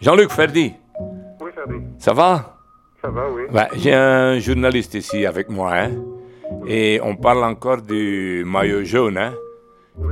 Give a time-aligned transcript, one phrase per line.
[0.00, 0.74] Jean-Luc Ferdi,
[1.40, 1.74] Oui, Ferdi.
[1.98, 2.56] ça va
[3.02, 3.42] Ça va, oui.
[3.52, 5.90] Ouais, J'ai un journaliste ici avec moi, hein,
[6.66, 9.32] et on parle encore du maillot jaune hein,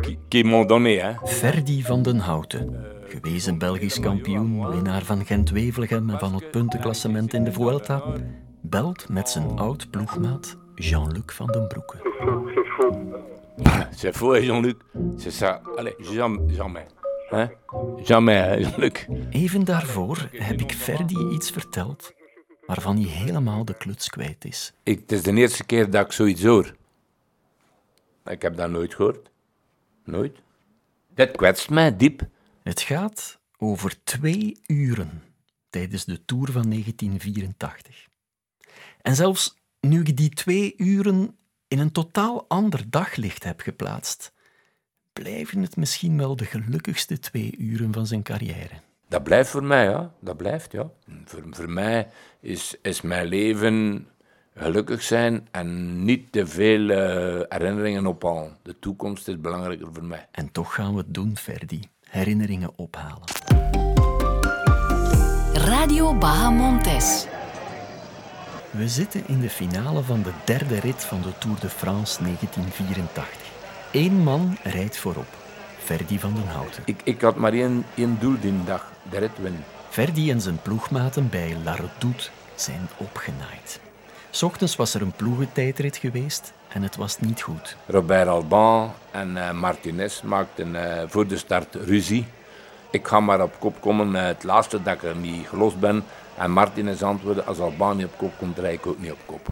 [0.02, 1.02] qui- qu'ils m'ont donné.
[1.02, 1.16] Hein.
[1.26, 2.76] Ferdi van den Houten,
[3.10, 8.02] gewezen Belgisch kampioen, winnaar van Gent-Wevelgem en van het puntenklassement in de Vuelta,
[8.62, 11.96] belt met zijn oud ploegmaat Jean-Luc van den Broeke.
[12.00, 12.96] C'est faux, c'est faux.
[14.00, 14.76] C'est faux, hein, Jean-Luc
[15.16, 15.60] C'est ça.
[15.76, 16.38] Allez, jamais.
[16.54, 16.86] Jamais,
[17.28, 17.50] hein?
[18.02, 18.74] jamais.
[19.30, 22.12] Even daarvoor heb ik Ferdi iets verteld
[22.66, 24.72] waarvan hij helemaal de kluts kwijt is.
[24.82, 26.74] Ik, het is de eerste keer dat ik zoiets hoor.
[28.24, 29.30] Ik heb dat nooit gehoord.
[30.04, 30.38] Nooit.
[31.14, 32.28] Dat kwetst mij diep.
[32.62, 35.22] Het gaat over twee uren
[35.70, 38.08] tijdens de Tour van 1984.
[39.02, 41.36] En zelfs nu ik die twee uren
[41.68, 44.32] in een totaal ander daglicht heb geplaatst,
[45.22, 48.74] blijven het misschien wel de gelukkigste twee uren van zijn carrière.
[49.08, 50.12] Dat blijft voor mij, ja.
[50.20, 50.90] Dat blijft, ja.
[51.24, 52.08] Voor, voor mij
[52.40, 54.06] is, is mijn leven
[54.54, 58.56] gelukkig zijn en niet te veel eh, herinneringen ophalen.
[58.62, 60.26] De toekomst is belangrijker voor mij.
[60.30, 61.80] En toch gaan we het doen, Ferdi.
[62.08, 63.28] Herinneringen ophalen.
[65.52, 67.26] Radio Bahamontes.
[68.70, 73.47] We zitten in de finale van de derde rit van de Tour de France 1984.
[73.92, 75.26] Eén man rijdt voorop.
[75.78, 76.82] Ferdi van den Houten.
[76.84, 79.64] Ik, ik had maar één, één doel die dag, de rit winnen.
[79.88, 83.80] Ferdi en zijn ploegmaten bij La Redoute zijn opgenaaid.
[84.30, 87.76] 's Ochtends was er een ploegentijdrit geweest en het was niet goed.
[87.86, 92.26] Robert Alban en eh, Martinez maakten eh, voor de start ruzie.
[92.90, 96.04] Ik ga maar op kop komen, het laatste dat ik er niet gelost ben.
[96.36, 99.48] En Martinez antwoordde, als Alban niet op kop komt, rijd ik ook niet op kop.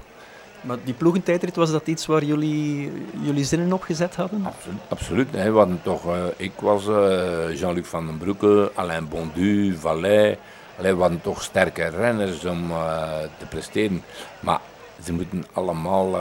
[0.67, 4.47] Maar die ploegentijdrit, was dat iets waar jullie, jullie zinnen op gezet hadden?
[4.47, 4.81] Absoluut.
[4.89, 5.53] Absoluut hè.
[5.53, 10.39] We hadden toch, eh, ik was eh, Jean-Luc van den Broeke, Alain Bondu, Vallet.
[10.78, 14.03] Allee, we hadden toch sterke renners om eh, te presteren.
[14.41, 14.61] Maar
[15.05, 16.16] ze moeten allemaal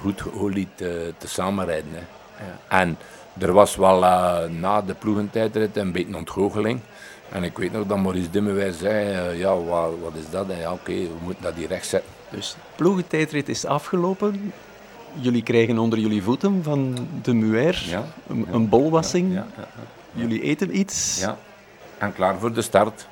[0.00, 0.76] goed geolied
[1.18, 1.90] te samenrijden.
[1.92, 2.76] Hè.
[2.78, 2.98] En
[3.38, 4.00] er was wel
[4.48, 6.80] na de ploegentijdrit een beetje ontgoocheling.
[7.28, 10.48] En ik weet nog dat Maurice Dimmewijs zei, ja, wat, wat is dat?
[10.48, 12.15] En ja, oké, we moeten dat hier recht zetten.
[12.30, 14.52] Dus de ploegentijdrit is afgelopen.
[15.20, 19.32] Jullie krijgen onder jullie voeten van de Muer Ja, een, een bolwassing.
[19.32, 19.66] Ja, ja,
[20.12, 21.20] Jullie eten iets.
[21.20, 21.38] ja.
[21.98, 23.06] En klaar voor de start.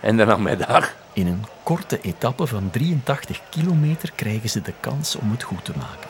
[0.00, 0.94] En de namiddag.
[1.12, 5.72] In een korte etappe van 83 kilometer krijgen ze de kans om het goed te
[5.76, 6.08] maken.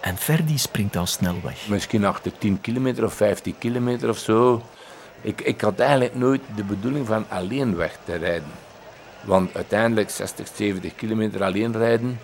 [0.00, 1.68] En Ferdi springt al snel weg.
[1.68, 4.62] Misschien achter 10 kilometer of 15 kilometer of zo.
[5.20, 8.48] Ik, ik had eigenlijk nooit de bedoeling van alleen weg te rijden.
[9.26, 12.20] Want uiteindelijk 60, 70 kilometer alleen rijden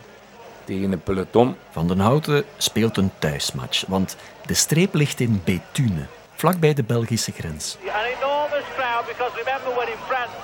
[0.65, 1.57] tegen een peloton.
[1.71, 7.33] Van den Houten speelt een thuismatch, want de streep ligt in Béthune, vlakbij de Belgische
[7.33, 7.77] grens.
[7.87, 10.35] An enormous crowd because remember we're in France,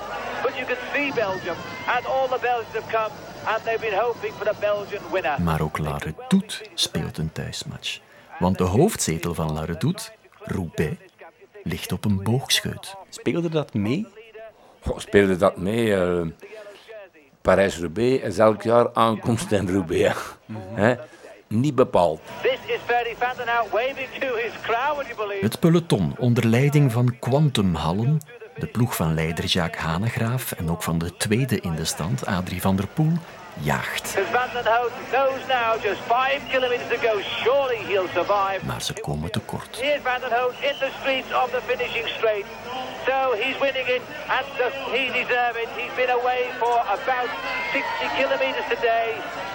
[0.43, 3.13] but you can see Belgium and all the Belgians have come
[3.45, 5.43] and they've been hoping for the Belgian winner.
[5.43, 7.99] Maar ook La Redoute speelt een thuismatch.
[8.39, 10.97] Want de hoofdzetel van La Redoute, Roubaix,
[11.63, 12.95] ligt op een boogscheut.
[13.09, 14.07] Speelde dat mee?
[14.81, 15.95] Goh, speelde dat mee?
[15.95, 16.27] eh,
[17.43, 20.17] Parijs-Roubaix is elk jaar aankomst in Roubaix.
[20.75, 20.95] Hè?
[21.47, 22.21] Niet bepaald.
[25.41, 28.21] Het peloton onder leiding van Quantum Hallen,
[28.59, 32.61] de ploeg van leider Jacques Hanegraaf en ook van de tweede in de stand, Adrie
[32.61, 33.13] van der Poel,
[33.61, 34.15] jaagt.
[38.63, 39.79] Maar ze komen tekort.
[43.09, 44.03] So he's winning it,
[44.37, 44.47] and
[44.95, 45.69] he deserves it.
[45.81, 47.31] He's been away for about
[47.73, 49.09] 60 kilometers today.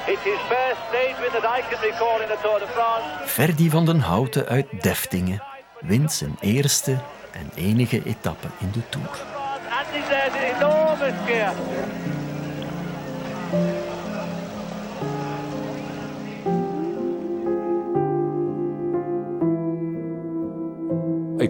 [0.07, 3.05] It's his first stage win that I can recall in the Tour de France.
[3.25, 5.43] Ferdi van den Houten uit Deftingen
[5.79, 6.97] wint zijn eerste
[7.31, 9.09] en enige etappe in de Tour.
[9.69, 11.53] And deserves an enormous gear.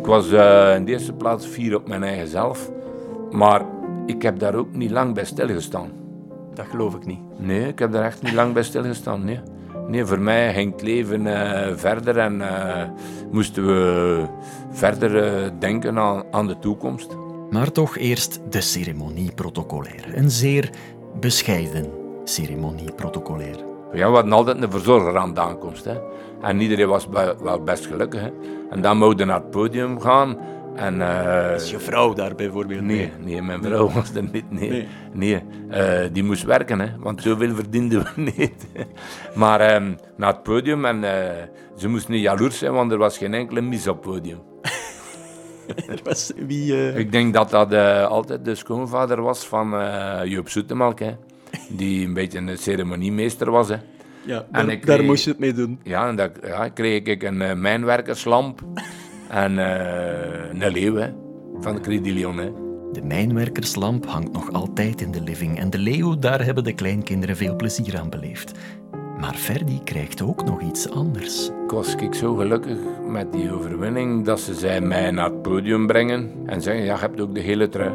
[0.03, 2.71] Ik was eh, in de eerste plaats fier op mijn eigen zelf.
[3.31, 3.65] Maar
[4.05, 5.91] ik heb daar ook niet lang bij stilgestaan.
[6.53, 7.19] Dat geloof ik niet.
[7.37, 9.23] Nee, ik heb daar echt niet lang bij stilgestaan.
[9.23, 9.39] Nee,
[9.87, 12.89] nee voor mij ging het leven eh, verder en eh,
[13.31, 14.25] moesten we
[14.71, 17.15] verder eh, denken aan, aan de toekomst.
[17.49, 20.17] Maar toch eerst de ceremonie protocolair.
[20.17, 20.69] Een zeer
[21.19, 21.85] bescheiden
[22.23, 23.57] ceremonie protocolair.
[23.93, 25.85] Ja, we hadden altijd een verzorger aan de aankomst.
[25.85, 25.97] Hè.
[26.41, 27.07] En iedereen was
[27.41, 28.21] wel best gelukkig.
[28.21, 28.29] Hè.
[28.73, 30.37] En dan mochten naar het podium gaan.
[30.75, 34.51] En, eh, Is je vrouw daar bijvoorbeeld Nee, nee, mijn vrouw was er niet.
[34.51, 34.87] Nee, Nee.
[35.13, 35.41] nee.
[35.69, 38.67] Eh, die moest werken, hè, want zoveel verdienden we niet.
[39.35, 41.43] maar ehm, naar het podium en eh,
[41.77, 44.39] ze moest niet jaloers zijn, want er was geen enkele mis op het podium.
[45.87, 46.93] Er was wie...
[46.93, 47.73] Ik denk dat dat
[48.07, 49.69] altijd de schoonvader was van
[50.25, 51.11] Joop Zoetemelk, hè.
[51.69, 53.75] Die een beetje een ceremoniemeester was, hè.
[54.25, 55.79] Ja, en daar, daar moest je het mee doen.
[55.83, 58.61] Ja, en dat ja, kreeg ik een eh, mijnwerkerslamp
[59.29, 61.09] en eh, een leeuw, hè.
[61.59, 62.51] Van Credilion, hè.
[62.91, 67.35] De mijnwerkerslamp hangt nog altijd in de living en de leeuw, daar hebben de kleinkinderen
[67.35, 68.51] veel plezier aan beleefd.
[69.19, 71.47] Maar Ferdi krijgt ook nog iets anders.
[71.63, 72.77] Ik was ik zo gelukkig
[73.07, 76.99] met die overwinning dat ze zij mij naar het podium brengen en zeggen, ja, je
[76.99, 77.93] hebt ook de hele trui.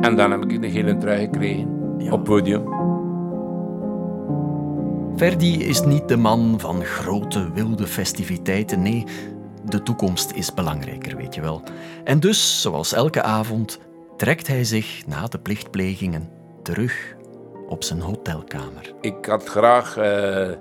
[0.00, 1.68] En dan heb ik de hele trui gekregen
[1.98, 2.04] Ja.
[2.12, 2.71] op het podium.
[5.16, 8.82] Ferdi is niet de man van grote wilde festiviteiten.
[8.82, 9.04] Nee,
[9.64, 11.62] de toekomst is belangrijker, weet je wel.
[12.04, 13.78] En dus, zoals elke avond,
[14.16, 16.28] trekt hij zich na de plichtplegingen
[16.62, 17.16] terug
[17.68, 18.94] op zijn hotelkamer.
[19.00, 20.58] Ik had graag eh, een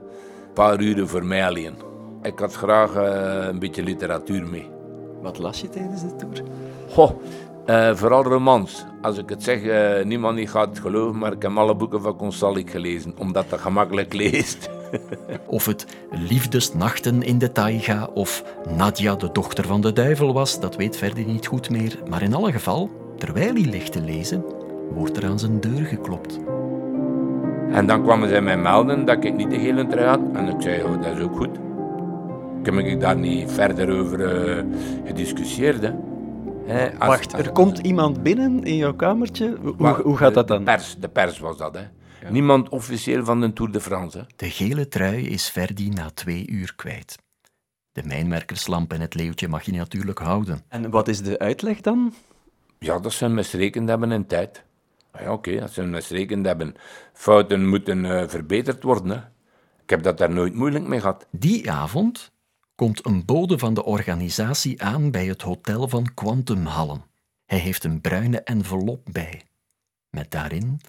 [0.54, 1.75] paar uren voor mij alleen.
[2.21, 4.69] Ik had graag eh, een beetje literatuur mee.
[5.21, 6.44] Wat las je tijdens de tour?
[6.89, 7.12] Goh,
[7.65, 8.85] eh, vooral romans.
[9.01, 12.01] Als ik het zeg, eh, niemand die gaat het geloven, maar ik heb alle boeken
[12.01, 14.69] van Consalik gelezen, omdat dat gemakkelijk leest.
[15.47, 18.43] Of het Liefdesnachten in de taiga of
[18.77, 21.99] Nadia de dochter van de duivel was, dat weet Ferdi niet goed meer.
[22.09, 24.45] Maar in alle geval, terwijl hij ligt te lezen,
[24.93, 26.39] wordt er aan zijn deur geklopt.
[27.71, 30.19] En dan kwamen zij mij melden dat ik niet de hele trui had.
[30.33, 31.57] En ik zei, oh, dat is ook goed.
[32.59, 34.63] Ik heb ik daar niet verder over eh,
[35.05, 35.81] gediscussieerd.
[35.81, 35.91] Hè.
[36.65, 39.57] Hè, als- Wacht, als- er komt iemand binnen in jouw kamertje.
[39.77, 40.57] Hoe, hoe gaat dat dan?
[40.57, 41.83] De pers, de pers was dat, hè.
[42.29, 44.23] Niemand officieel van de Tour de France, hè.
[44.35, 47.17] De gele trui is Ferdi na twee uur kwijt.
[47.91, 50.63] De mijnwerkerslamp en het leeuwtje mag je natuurlijk houden.
[50.67, 52.13] En wat is de uitleg dan?
[52.79, 54.63] Ja, dat ze misrekend hebben in tijd.
[55.11, 56.75] Ah Ja, oké, dat ze misrekend hebben.
[57.13, 59.17] Fouten moeten eh, verbeterd worden, hè.
[59.83, 61.27] Ik heb dat daar nooit moeilijk mee gehad.
[61.31, 62.31] Die avond
[62.81, 67.04] komt een bode van de organisatie aan bij het hotel van Quantum Hallen.
[67.45, 69.42] Hij heeft een bruine envelop bij,
[70.10, 70.81] met daarin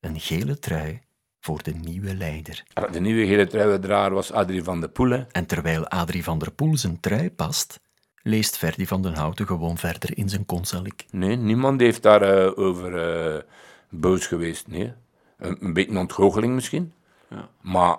[0.00, 1.00] een gele trui
[1.40, 2.64] voor de nieuwe leider.
[2.90, 5.22] De nieuwe gele truiendrager was Adrie van de Poel, hè.
[5.30, 7.80] En terwijl Adrie van der Poel zijn trui past,
[8.22, 11.04] leest Ferdi van den Houten gewoon verder in zijn consalik.
[11.10, 13.42] Nee, niemand heeft daar eh, over eh,
[13.90, 14.68] boos geweest.
[14.68, 14.92] Nee.
[15.36, 16.92] Een, een beetje een ontgoocheling misschien.
[17.28, 17.48] Ja.
[17.60, 17.98] Maar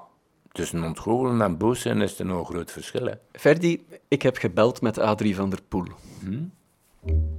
[0.54, 3.06] tussen ontgoochelen en boos zijn is er nog een groot verschil.
[3.06, 3.14] Hè.
[3.32, 5.88] Ferdi, ik heb gebeld met Adrie van der Poel.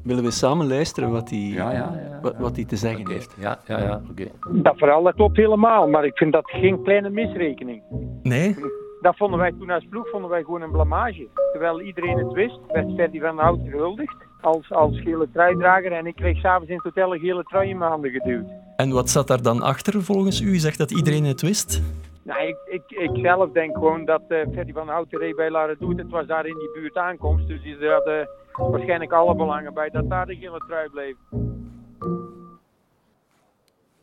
[0.03, 2.19] Willen we samen luisteren wat hij, ja, ja.
[2.23, 3.35] wat, wat hij te zeggen heeft?
[3.39, 4.27] Ja, ja, ja, oké.
[4.63, 7.83] Dat verhaal dat klopt helemaal, maar ik vind dat geen kleine misrekening.
[8.23, 8.57] Nee?
[9.01, 11.29] Dat vonden wij toen als ploeg vonden wij gewoon een blamage.
[11.53, 15.93] Terwijl iedereen het wist, werd Ferdi van Hout gehuldigd als, als gele truidrager.
[15.93, 18.47] En ik kreeg s'avonds in het hotel een gele trui in mijn handen geduwd.
[18.77, 20.47] En wat zat daar dan achter volgens u?
[20.51, 21.83] U zegt dat iedereen het wist?
[22.25, 25.99] Nou, ik, ik, ik zelf denk gewoon dat Ferdi van Hout reed bij Lara Doet.
[25.99, 27.49] Het was daar in die buurt aankomst.
[27.49, 31.17] Dus die hadden waarschijnlijk alle belangen bij dat daar de gele trui bleef.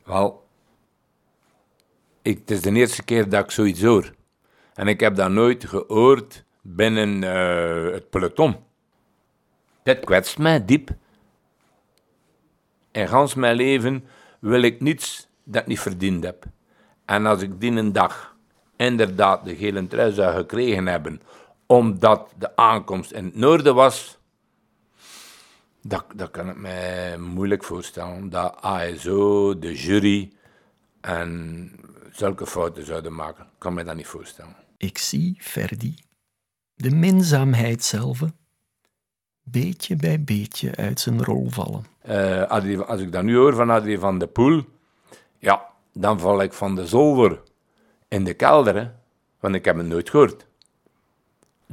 [0.04, 0.44] Wel,
[2.22, 4.12] het is de eerste keer dat ik zoiets hoor.
[4.74, 8.56] En ik heb dat nooit gehoord binnen eh, het peloton.
[9.84, 10.90] Dit kwetst mij diep.
[12.92, 14.06] In gans mijn leven
[14.40, 16.46] wil ik niets dat ik niet verdiend heb.
[17.12, 18.36] En als ik die een dag
[18.76, 21.22] inderdaad de gele trui zou gekregen hebben,
[21.66, 24.18] omdat de aankomst in het noorden was,
[25.82, 28.30] dat, dat kan ik mij moeilijk voorstellen.
[28.30, 30.32] Dat ASO, de jury
[31.02, 31.72] en
[32.12, 33.44] zulke fouten zouden maken.
[33.44, 34.56] Ik kan me dat niet voorstellen.
[34.78, 35.96] Ik zie Ferdi,
[36.76, 38.20] de minzaamheid zelf,
[39.44, 41.86] beetje bij beetje uit zijn rol vallen.
[42.48, 44.66] Adrie- als ik dat nu hoor van Adrie van de Poel,
[45.38, 47.42] ja, dan val ik van de zolder
[48.08, 48.94] in de kelder,
[49.40, 50.46] want ik heb het nooit gehoord.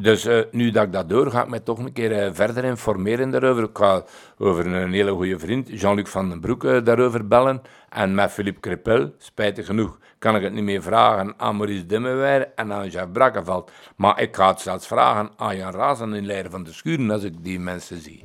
[0.00, 2.64] Dus eh, nu dat ik dat door, ga ik mij toch een keer eh, verder
[2.64, 3.62] informeren daarover.
[3.62, 4.04] Ik ga
[4.38, 7.62] over een hele goede vriend, Jean-Luc van den Broek, eh, daarover bellen.
[7.88, 12.52] En met Philippe Crepel, spijtig genoeg, kan ik het niet meer vragen aan Maurice Dimmeweir
[12.54, 13.70] en aan Jeff Brakkeveld.
[13.96, 17.22] Maar ik ga het zelfs vragen aan Jan Razen in Leider van de Schuren als
[17.22, 18.24] ik die mensen zie.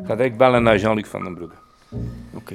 [0.00, 1.52] Ik ga direct bellen naar Jean-Luc van den Broek.
[2.34, 2.54] Oké.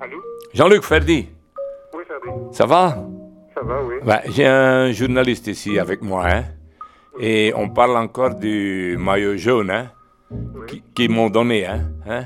[0.00, 0.18] Allô?
[0.54, 1.28] Jean-Luc Ferdi,
[1.94, 2.28] Oui, Ferdi.
[2.52, 2.96] ça va?
[3.54, 3.96] Ça va, oui.
[4.30, 6.44] J'ai un journaliste ici avec moi, hein,
[7.18, 9.90] et on parle encore du maillot jaune hein,
[10.66, 11.66] qui- qu'ils m'ont donné.
[11.66, 12.24] Hein, hein.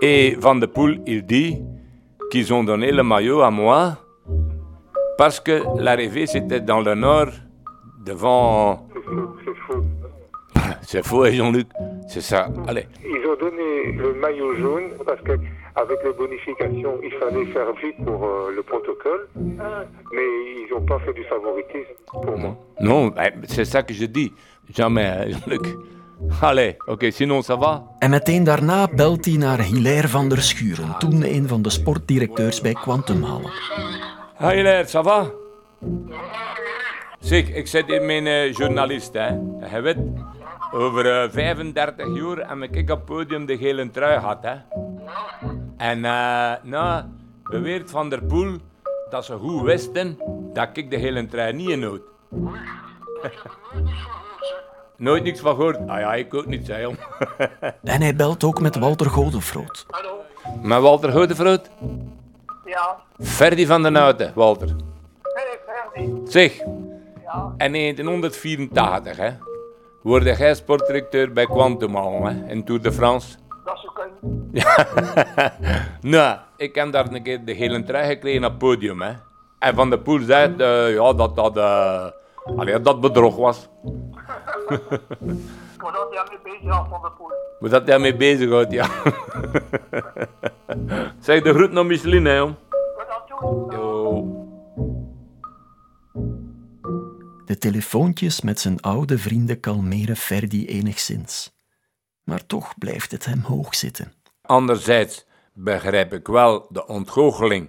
[0.00, 1.60] Et Van de Poel, il dit
[2.30, 3.96] qu'ils ont donné le maillot à moi
[5.18, 7.28] parce que l'arrivée c'était dans le nord,
[8.04, 8.86] devant...
[8.92, 9.82] C'est faux, c'est faux.
[10.82, 11.68] c'est faux, hein, Jean-Luc?
[12.06, 12.48] C'est ça.
[12.68, 12.86] Allez.
[13.04, 15.32] Ils ont donné le maillot jaune parce que
[15.76, 20.28] avec les bonifications, il fallait faire vite pour euh, le protocole, mais
[20.60, 22.56] ils n'ont pas fait du favoritisme pour moi.
[22.80, 24.32] Non, eh, c'est ça que je dis.
[24.72, 25.66] Jamais, Jean-Luc.
[26.40, 27.82] Allez, oké, sinon ça va?
[27.98, 32.60] En meteen daarna belt hij naar Hilaire van der Schuren, toen een van de sportdirecteurs
[32.60, 33.50] bij Quantumhallen.
[34.38, 35.30] Hi Hilaire, ça va?
[37.20, 39.26] Zeg, ik zit hier mijn eh, journalist, hè.
[39.74, 39.96] Je weet,
[40.74, 44.54] over eh, 35 jaar heb ik op het podium de gele trui gehad, hè.
[45.76, 47.04] En, eh, nou,
[47.42, 48.56] beweert Van der Poel
[49.10, 50.18] dat ze goed wisten
[50.52, 52.00] dat ik de gele trui niet inhoud.
[54.96, 55.76] Nooit niks van gehoord.
[55.76, 56.94] Ah ja, ik ook niet, zei.
[57.82, 59.86] En hij belt ook met Walter Godefroot.
[60.62, 61.70] Maar Walter Godefroot?
[62.64, 64.68] Ja, Ferdy van den Houten, Walter.
[65.22, 66.20] hey Ferdi.
[66.24, 66.58] Zeg,
[67.56, 69.30] en in 1984 hè,
[70.04, 73.36] word jij sportdirecteur bij Quantum al, hè, in Tour de France.
[73.64, 74.52] Dat is ook een...
[76.10, 79.02] Nou, ik heb daar een keer de gele trui gekregen op het podium.
[79.02, 79.12] Hè.
[79.58, 81.58] En Van der Poel zei eh, ja, dat dat,
[82.56, 83.68] allee, dat bedrog was.
[85.78, 87.32] Word dat jij mee bezig af van de poel.
[87.60, 88.86] Maar dat hij mee bezig houdt, ja.
[91.20, 92.54] zeg de groet naar Micheline, hè, jong.
[97.44, 101.54] De telefoontjes met zijn oude vrienden kalmeren Ferdi enigszins.
[102.22, 104.12] Maar toch blijft het hem hoog zitten.
[104.42, 107.68] Anderzijds begrijp ik wel de ontgoocheling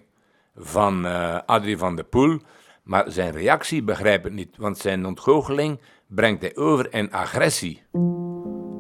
[0.56, 2.40] van eh Adrie van der Poel,
[2.84, 7.84] maar zijn reactie begrijp ik niet, want zijn ontgoocheling brengt hij over in agressie.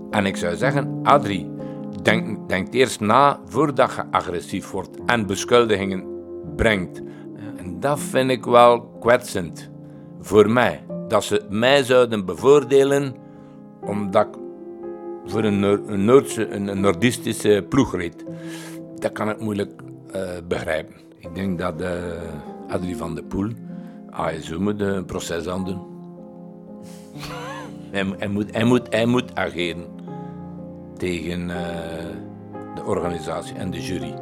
[0.09, 1.51] En ik zou zeggen, Adrie,
[2.01, 6.05] denk, denk eerst na voordat je agressief wordt en beschuldigingen
[6.55, 7.01] brengt.
[7.57, 9.73] En dat vind ik wel kwetsend
[10.25, 10.83] voor mij.
[11.07, 13.15] Dat ze mij zouden bevoordelen
[13.81, 14.33] omdat ik
[15.25, 18.25] voor een, een, Noordse, een, Noordistische ploeg reed.
[18.99, 20.93] Dat kan ik moeilijk eh, begrijpen.
[21.19, 21.91] Ik denk dat eh
[22.67, 23.49] Adrie van der Poel,
[24.09, 25.79] ASO moet een proces aan doen.
[27.91, 29.83] hij, moet- hij, moet, hij, moet, ageren
[30.97, 31.55] tegen eh,
[32.75, 34.13] de organisatie en de jury.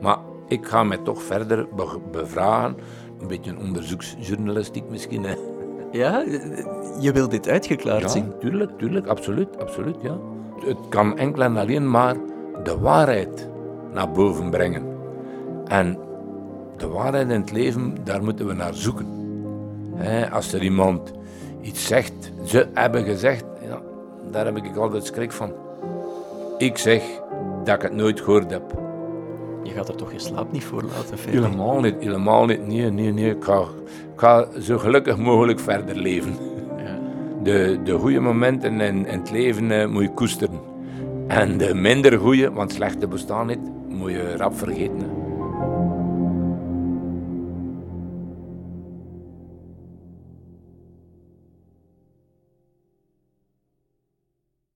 [0.00, 0.18] Maar
[0.48, 2.76] ik ga mij toch verder be- bevragen.
[3.22, 5.24] Een beetje een onderzoeksjournalistiek misschien.
[5.24, 5.34] Hè.
[5.92, 6.24] Ja,
[7.00, 8.24] je wil dit uitgeklaard zien?
[8.24, 10.18] Ja, tuurlijk, tuurlijk, absoluut, absoluut, ja.
[10.66, 12.16] Het kan enkel en alleen maar
[12.64, 13.48] de waarheid
[13.92, 14.82] naar boven brengen.
[15.66, 15.98] En
[16.76, 19.06] de waarheid in het leven, daar moeten we naar zoeken.
[20.32, 21.12] Als er iemand
[21.60, 23.80] iets zegt, ze hebben gezegd, ja,
[24.30, 25.52] daar heb ik altijd schrik van.
[26.58, 27.02] Ik zeg
[27.64, 28.81] dat ik het nooit gehoord heb.
[29.62, 31.40] Je gaat er toch je slaap niet voor laten, Ferdi?
[31.40, 32.66] Helemaal niet, helemaal niet.
[32.66, 33.30] Nee, nee, nee.
[33.30, 33.60] Ik ga,
[34.14, 36.36] ik ga zo gelukkig mogelijk verder leven.
[36.76, 36.98] Ja.
[37.42, 40.60] De, de goede momenten in, in het leven eh, moet je koesteren.
[41.26, 45.21] En de minder goede, want slechte bestaan niet, moet je rap vergeten.